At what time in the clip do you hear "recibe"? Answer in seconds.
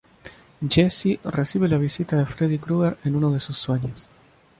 1.23-1.67